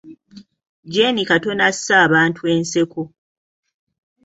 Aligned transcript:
Jeeni 0.93 1.21
katono 1.29 1.63
asse 1.69 1.93
abantu 2.05 2.41
enseko. 2.55 3.01